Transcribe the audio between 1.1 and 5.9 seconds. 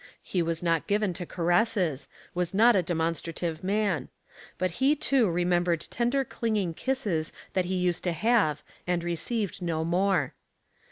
to caresses, was not a demonstrative man; but he, too, remembered